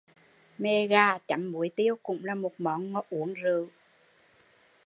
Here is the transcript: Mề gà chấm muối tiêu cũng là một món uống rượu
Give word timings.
Mề 0.57 0.87
gà 0.87 1.17
chấm 1.17 1.51
muối 1.51 1.69
tiêu 1.75 1.95
cũng 2.03 2.25
là 2.25 2.35
một 2.35 2.51
món 2.57 2.93
uống 3.09 3.33
rượu 3.33 3.67